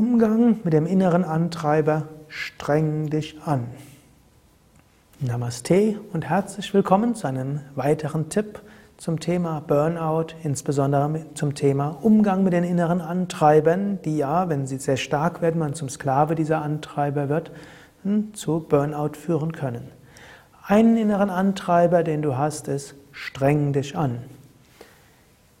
[0.00, 3.66] Umgang mit dem inneren Antreiber, streng dich an.
[5.18, 8.62] Namaste und herzlich willkommen zu einem weiteren Tipp
[8.96, 14.78] zum Thema Burnout, insbesondere zum Thema Umgang mit den inneren Antreibern, die ja, wenn sie
[14.78, 17.52] sehr stark werden, man zum Sklave dieser Antreiber wird,
[18.02, 19.86] hm, zu Burnout führen können.
[20.66, 24.20] Einen inneren Antreiber, den du hast, ist streng dich an.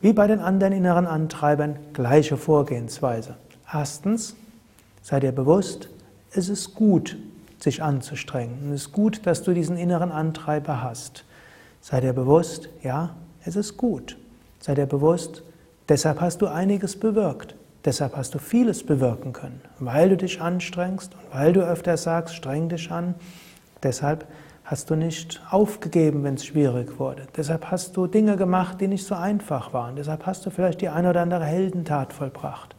[0.00, 3.36] Wie bei den anderen inneren Antreibern gleiche Vorgehensweise.
[3.72, 4.34] Erstens,
[5.02, 5.88] sei dir bewusst,
[6.32, 7.16] es ist gut,
[7.58, 8.72] sich anzustrengen.
[8.72, 11.24] Es ist gut, dass du diesen inneren Antreiber hast.
[11.80, 13.14] Sei dir bewusst, ja,
[13.44, 14.16] es ist gut.
[14.60, 15.42] Sei dir bewusst,
[15.88, 17.54] deshalb hast du einiges bewirkt.
[17.84, 22.34] Deshalb hast du vieles bewirken können, weil du dich anstrengst und weil du öfter sagst,
[22.34, 23.14] streng dich an.
[23.82, 24.26] Deshalb
[24.64, 27.26] hast du nicht aufgegeben, wenn es schwierig wurde.
[27.36, 29.96] Deshalb hast du Dinge gemacht, die nicht so einfach waren.
[29.96, 32.76] Deshalb hast du vielleicht die eine oder andere Heldentat vollbracht.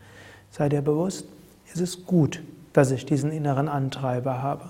[0.51, 1.25] Sei dir bewusst,
[1.73, 2.41] es ist gut,
[2.73, 4.69] dass ich diesen inneren Antreiber habe.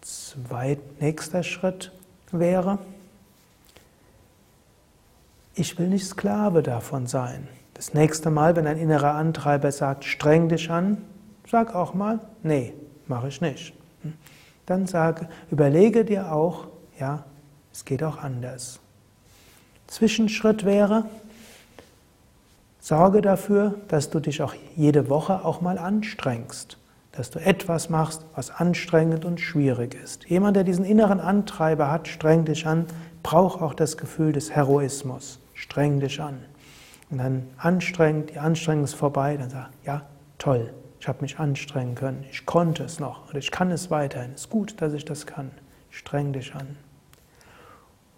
[0.00, 1.92] Zweit, nächster Schritt
[2.32, 2.78] wäre,
[5.54, 7.46] ich will nicht Sklave davon sein.
[7.74, 10.98] Das nächste Mal, wenn ein innerer Antreiber sagt, streng dich an,
[11.46, 12.72] sag auch mal, nee,
[13.06, 13.74] mache ich nicht.
[14.66, 17.24] Dann sage, überlege dir auch, ja,
[17.72, 18.80] es geht auch anders.
[19.86, 21.06] Zwischenschritt wäre,
[22.90, 26.76] Sorge dafür, dass du dich auch jede Woche auch mal anstrengst,
[27.12, 30.24] dass du etwas machst, was anstrengend und schwierig ist.
[30.24, 32.86] Jemand, der diesen inneren Antreiber hat, streng dich an,
[33.22, 35.38] braucht auch das Gefühl des Heroismus.
[35.54, 36.40] Streng dich an.
[37.10, 40.02] Und dann anstrengend, die Anstrengung ist vorbei, dann sag, ja,
[40.38, 44.32] toll, ich habe mich anstrengen können, ich konnte es noch und ich kann es weiterhin.
[44.34, 45.52] Es ist gut, dass ich das kann.
[45.90, 46.76] Streng dich an.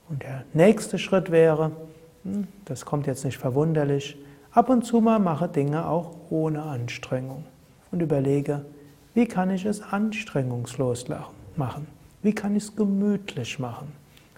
[0.08, 1.72] Und der nächste Schritt wäre,
[2.24, 4.16] hm, das kommt jetzt nicht verwunderlich,
[4.55, 7.45] Ab und zu mal mache Dinge auch ohne Anstrengung
[7.91, 8.67] und überlege,
[9.14, 11.06] wie kann ich es anstrengungslos
[11.56, 11.86] machen?
[12.20, 13.92] Wie kann ich es gemütlich machen?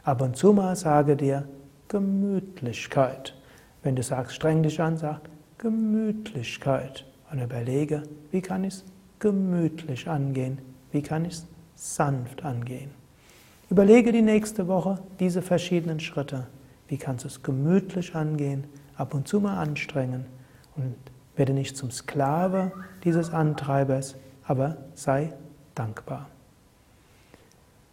[0.04, 1.48] Ab und zu mal sage dir
[1.88, 3.34] Gemütlichkeit.
[3.82, 5.22] Wenn du sagst, streng dich an, sag
[5.58, 7.04] Gemütlichkeit.
[7.32, 8.84] Und überlege, wie kann ich es
[9.18, 10.58] gemütlich angehen?
[10.92, 12.90] Wie kann ich es sanft angehen?
[13.68, 16.46] Überlege die nächste Woche diese verschiedenen Schritte.
[16.86, 18.64] Wie kannst du es gemütlich angehen?
[18.96, 20.26] Ab und zu mal anstrengen
[20.76, 20.94] und
[21.36, 22.72] werde nicht zum Sklave
[23.02, 24.14] dieses Antreibers,
[24.46, 25.32] aber sei
[25.74, 26.28] dankbar.